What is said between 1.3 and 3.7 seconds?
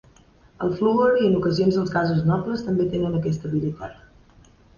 en ocasions els gasos nobles, també tenen aquesta